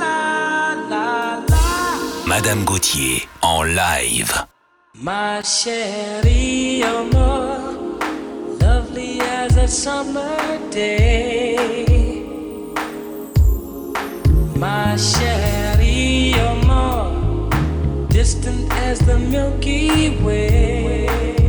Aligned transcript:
la 0.00 0.24
la 0.88 2.26
Madame 2.26 2.64
Gauthier 2.64 3.28
en 3.42 3.64
live. 3.64 4.46
Ma 4.94 5.42
chérie, 5.42 6.78
you're 6.78 7.04
lovely 8.58 9.20
as 9.20 9.54
a 9.58 9.68
summer 9.68 10.58
day. 10.70 11.58
Ma 14.56 14.96
chérie, 14.96 16.36
you're 16.36 16.64
more 16.64 17.50
distant 18.08 18.72
as 18.72 18.98
the 19.00 19.18
Milky 19.18 20.16
Way. 20.24 21.43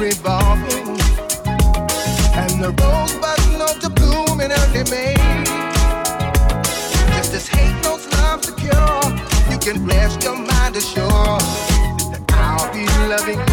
revolving, 0.00 0.98
and 2.32 2.64
the 2.64 2.72
early 4.50 4.84
May. 4.90 5.14
Hate 7.48 7.74
knows 7.82 8.06
you 9.50 9.58
can 9.58 9.84
rest 9.86 10.24
your 10.24 10.36
mind 10.36 10.76
assured 10.76 11.42
that 12.12 12.22
I'll 12.30 12.72
be 12.72 12.86
loving 13.08 13.49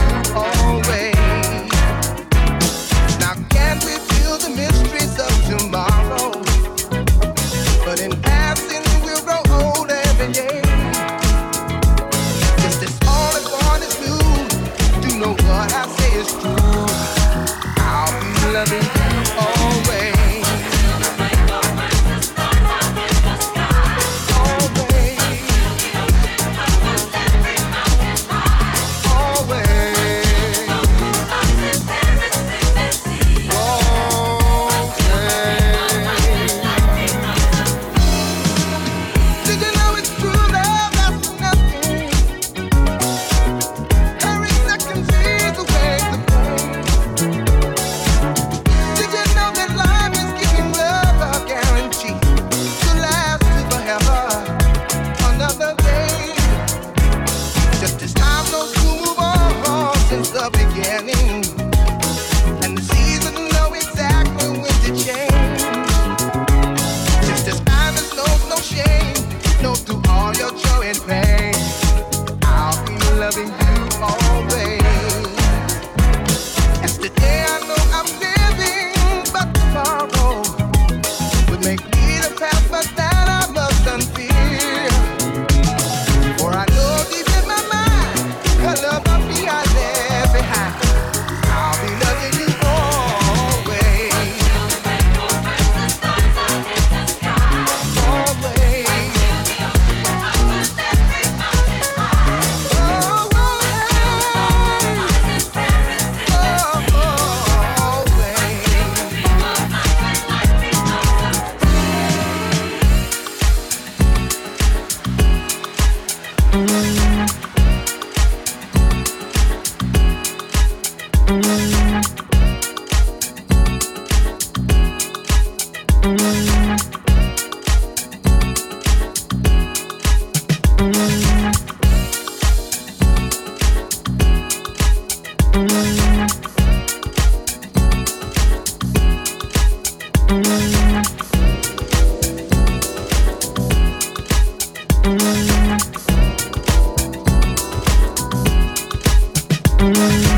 that 149.94 150.37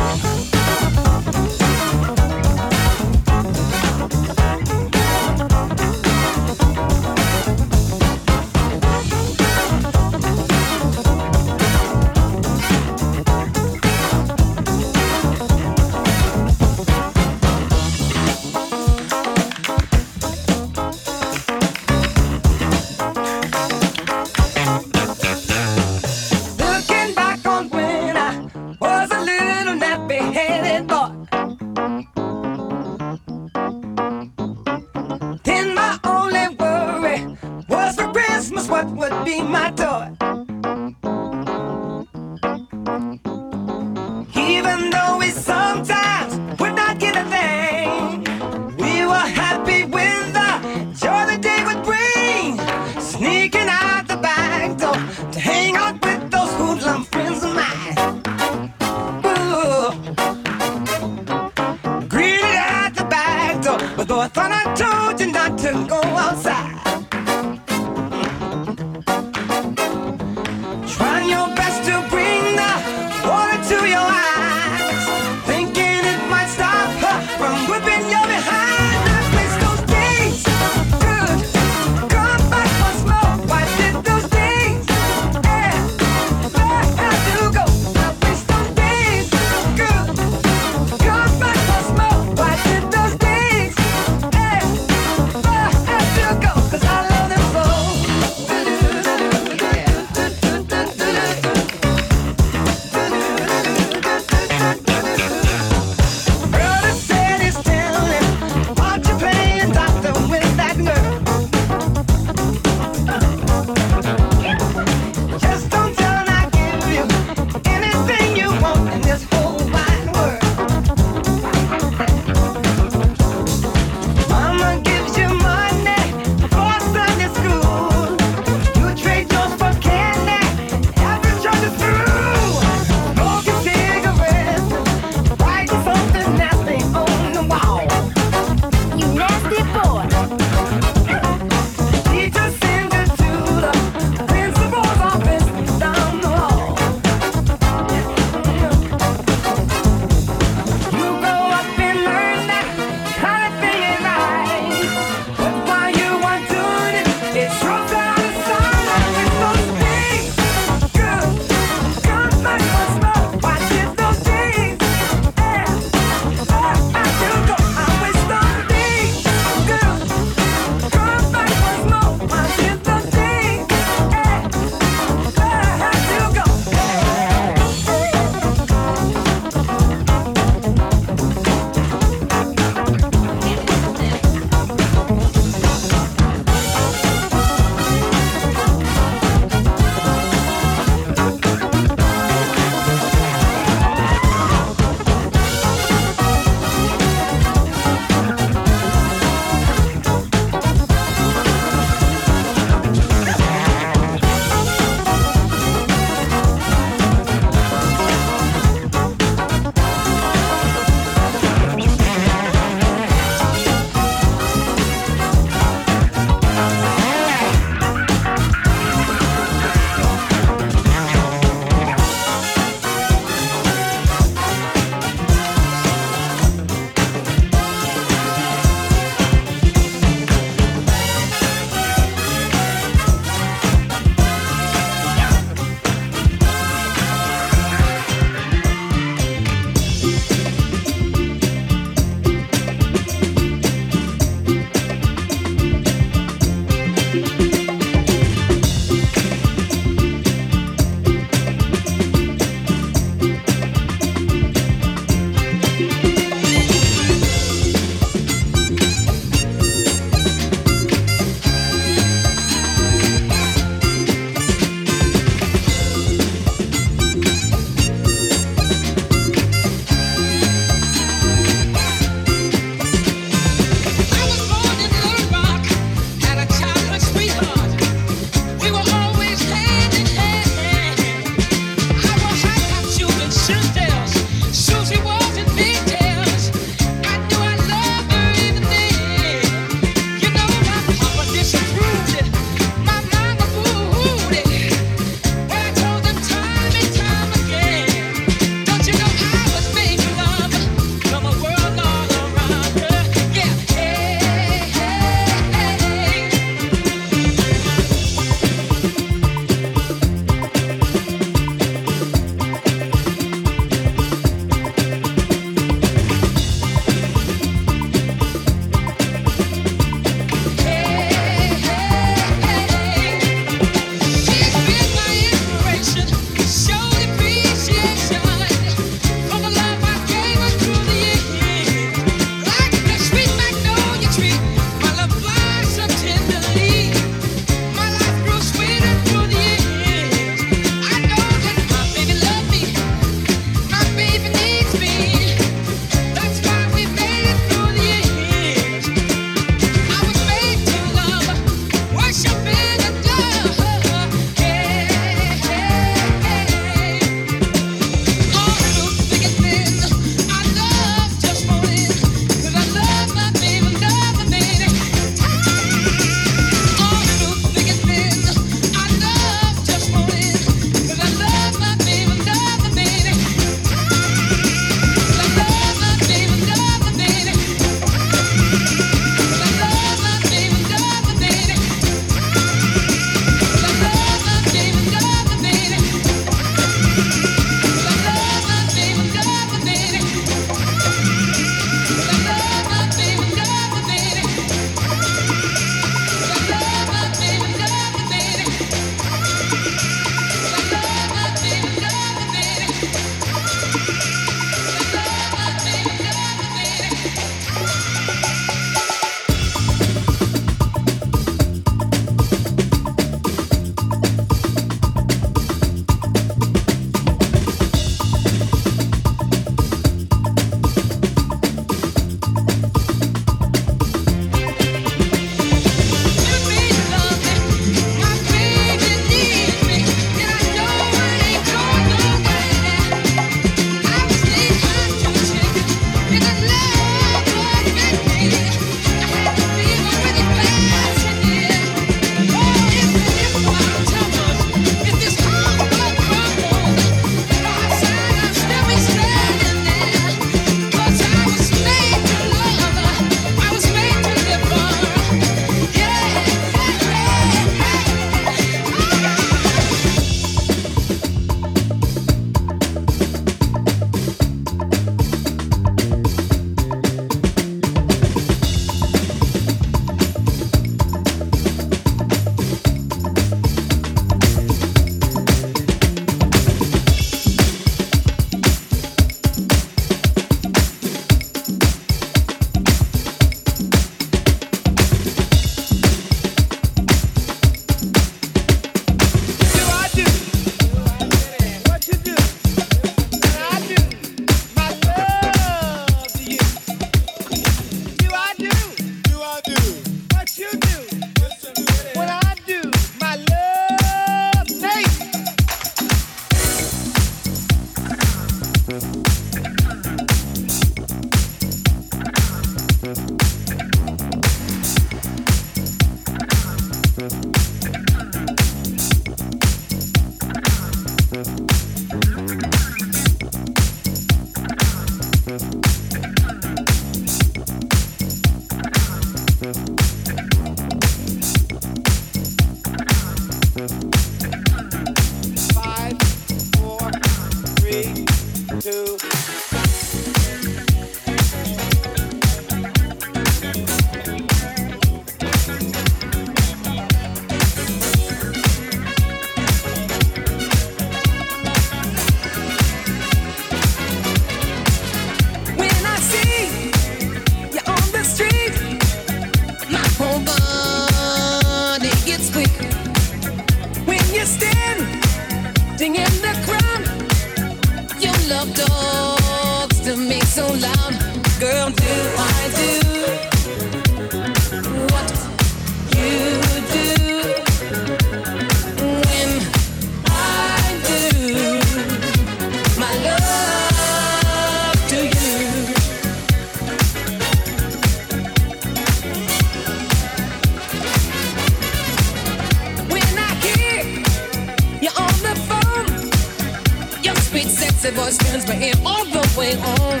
sexy 597.82 597.96
voice 597.96 598.18
turns 598.18 598.48
me 598.48 598.70
in 598.70 598.86
all 598.86 599.04
the 599.04 599.34
way 599.36 599.54
on. 599.54 600.00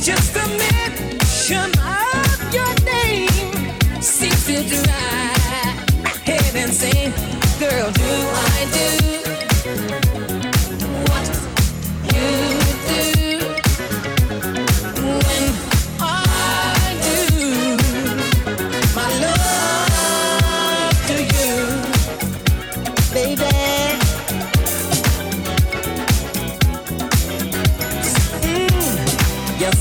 Just 0.00 0.34
the 0.34 0.46
mention 0.58 1.70
of 1.78 2.54
your 2.54 2.74
name 2.84 4.02
seems 4.02 4.44
to 4.46 4.62
drive 4.68 6.24
head 6.24 6.54
insane. 6.54 7.12
Girl, 7.58 7.90
do 7.92 8.02
I 8.04 8.68
do? 8.72 9.17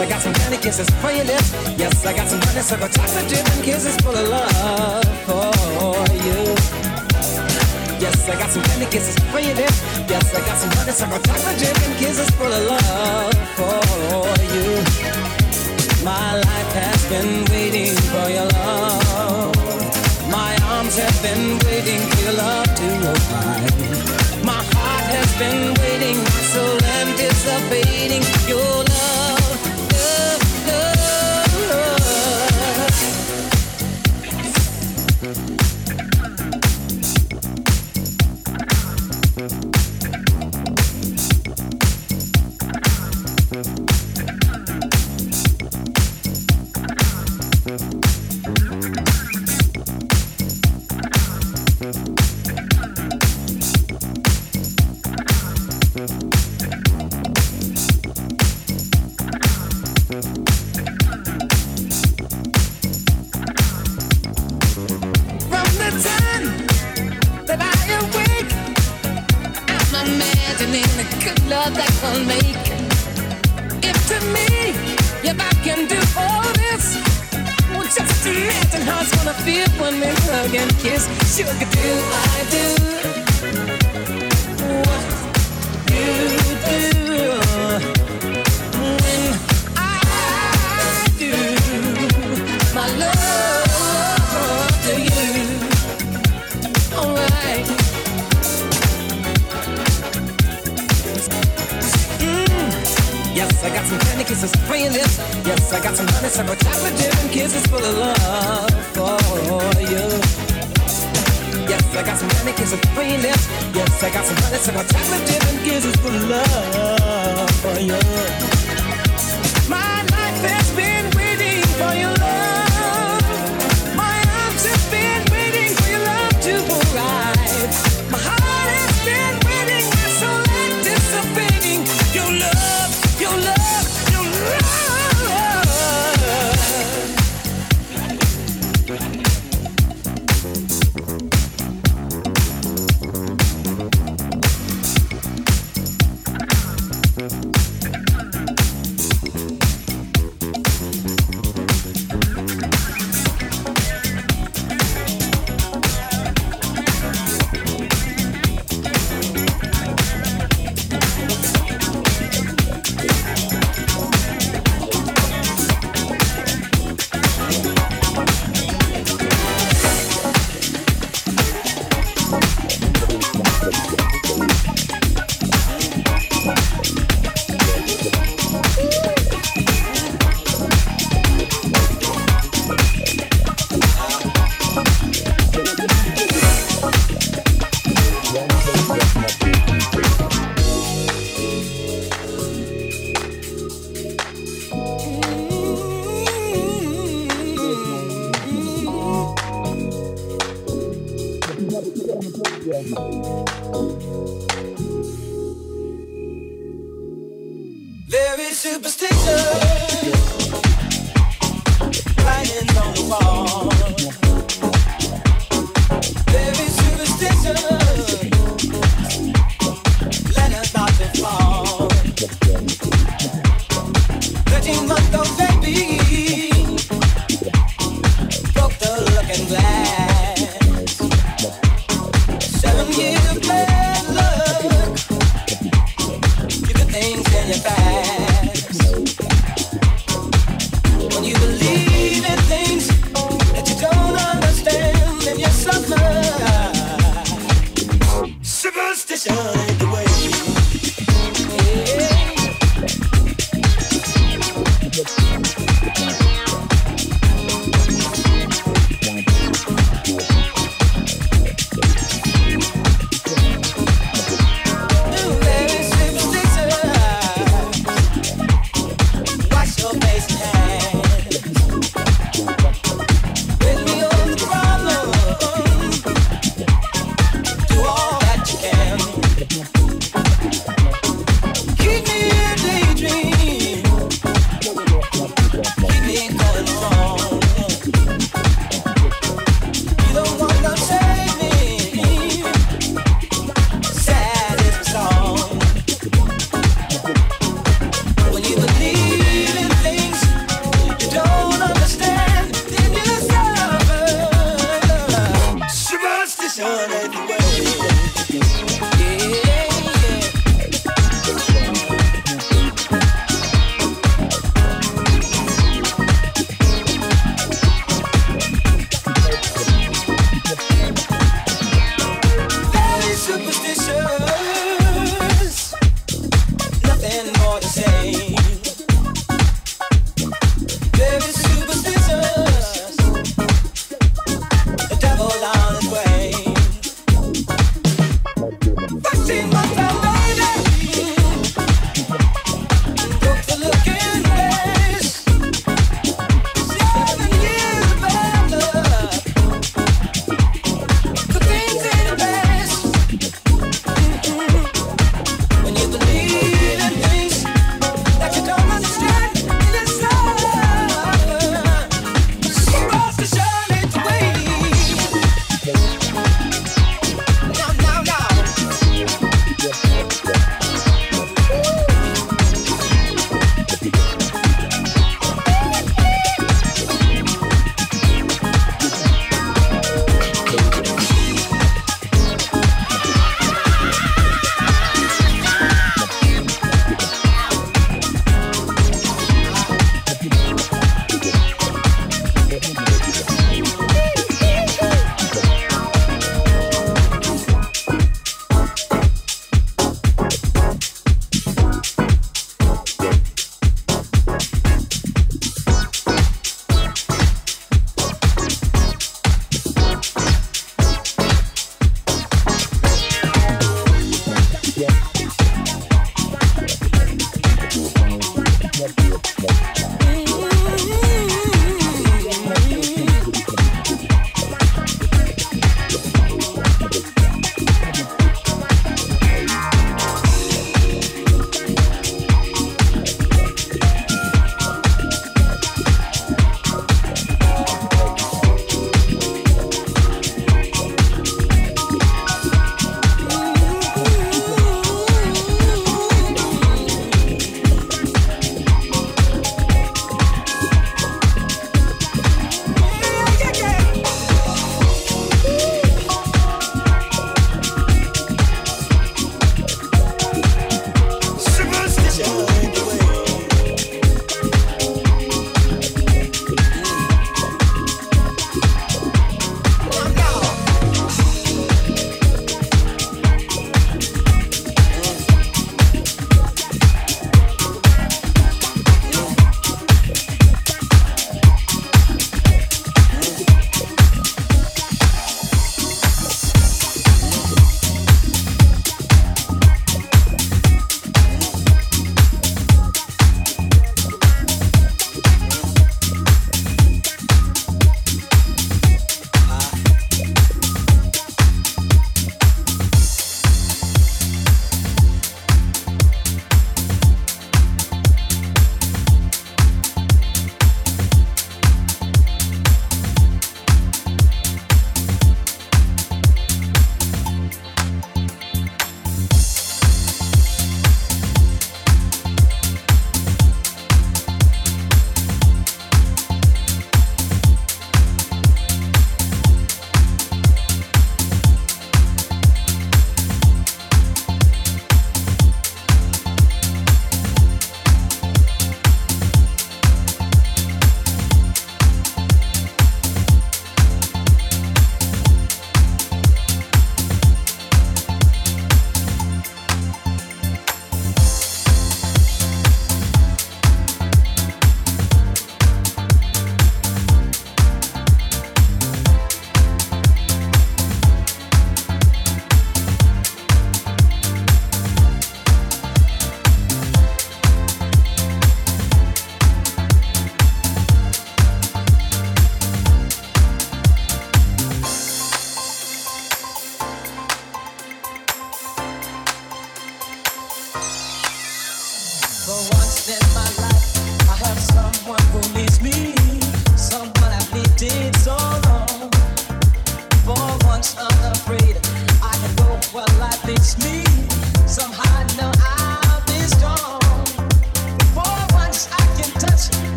I 0.00 0.06
got 0.08 0.22
some 0.22 0.32
many 0.32 0.56
kisses 0.56 0.88
for 1.02 1.10
your 1.10 1.26
lips. 1.26 1.52
Yes, 1.76 2.06
I 2.06 2.14
got 2.14 2.26
some 2.26 2.40
many 2.40 2.62
circle 2.62 2.88
chocolate 2.88 3.28
dripping 3.28 3.62
kisses 3.62 3.96
full 3.98 4.16
of 4.16 4.28
love 4.28 5.04
for 5.28 5.52
you. 6.24 6.40
Yes, 8.00 8.26
I 8.26 8.34
got 8.38 8.48
some 8.48 8.62
many 8.72 8.86
kisses 8.86 9.14
for 9.28 9.40
your 9.40 9.54
lips. 9.54 9.78
Yes, 10.08 10.34
I 10.34 10.40
got 10.40 10.56
some 10.56 10.70
many 10.70 10.92
circle 10.92 11.20
chocolate 11.20 11.58
dripping 11.60 11.94
kisses 12.00 12.30
full 12.30 12.48
of 12.48 12.64
love 12.72 13.34
for 13.60 14.24
you. 14.56 14.80
My 16.02 16.32
life 16.48 16.72
has 16.80 17.00
been 17.12 17.44
waiting 17.52 17.94
for 18.08 18.26
your 18.32 18.48
love. 18.56 19.52
My 20.32 20.56
arms 20.72 20.96
have 20.96 21.20
been 21.20 21.58
waiting 21.68 22.00
for 22.08 22.20
your 22.24 22.36
love 22.40 22.64
to 22.64 22.88
open. 23.04 24.46
My 24.48 24.64
heart 24.72 25.06
has 25.12 25.30
been 25.36 25.74
waiting, 25.76 26.16
my 26.16 26.40
soul 26.52 26.78
anticipating 27.04 28.24
your 28.48 28.64
love. 28.64 28.89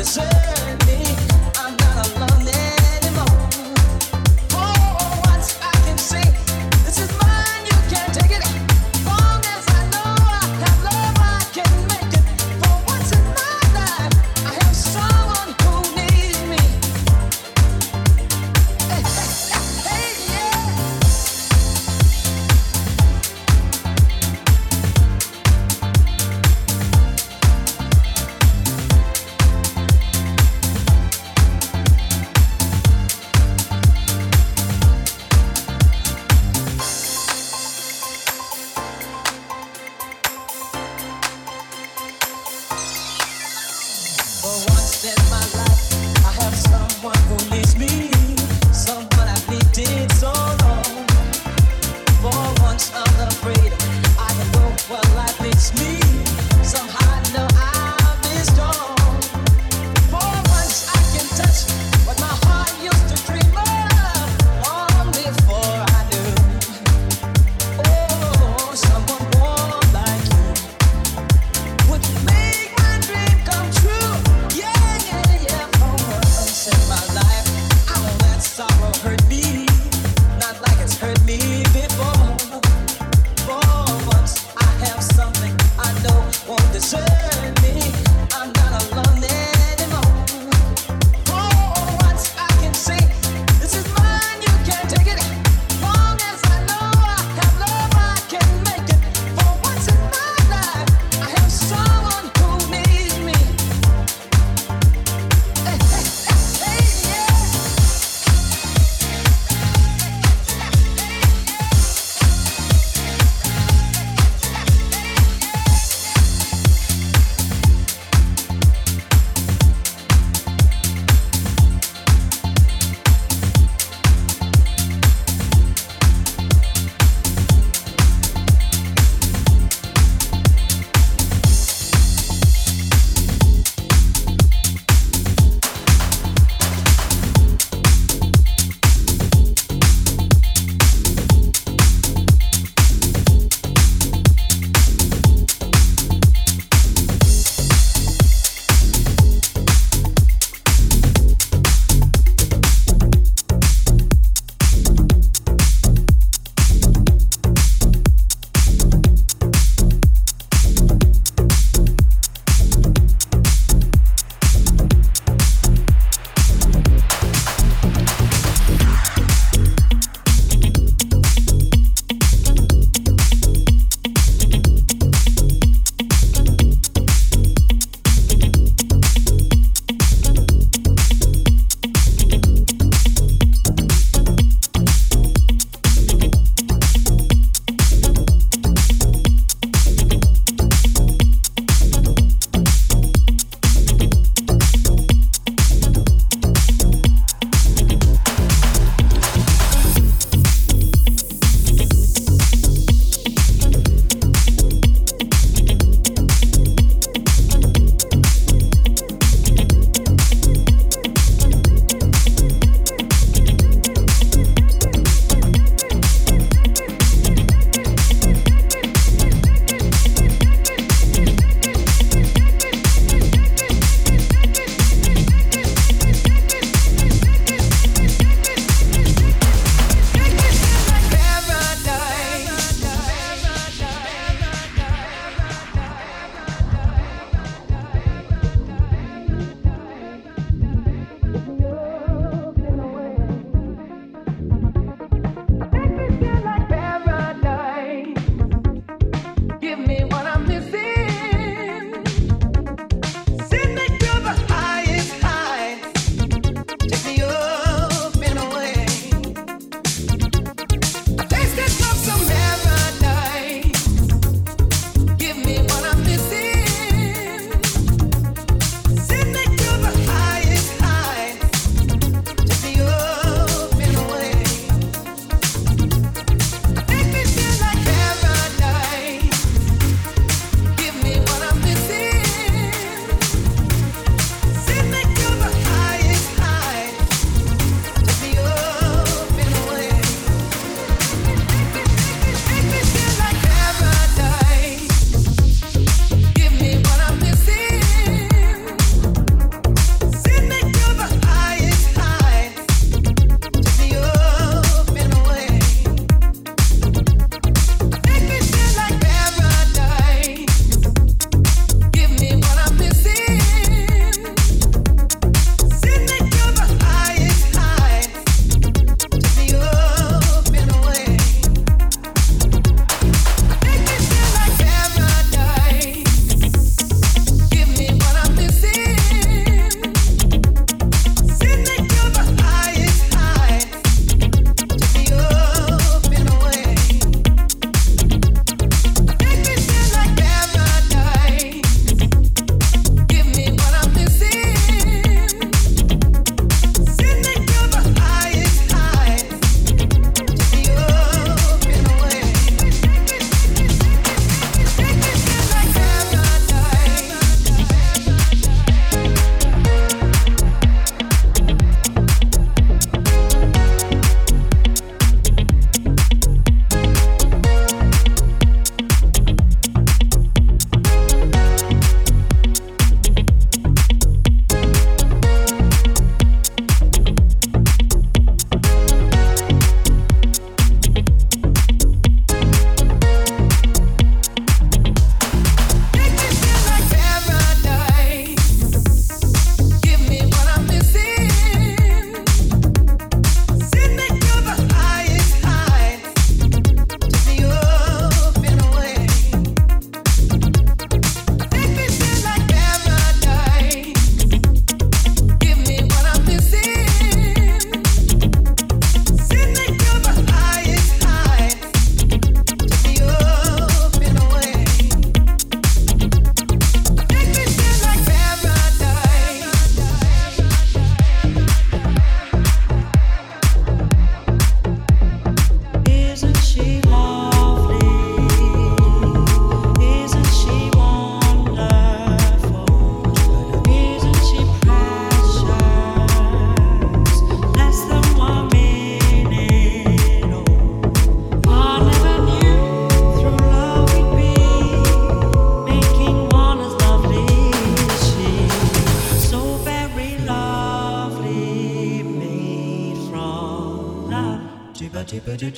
deserve 0.00 0.39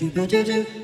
Ooh, 0.00 0.81